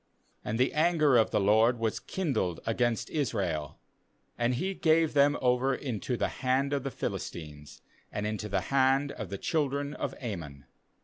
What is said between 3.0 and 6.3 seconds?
Israel, and He gave them over into the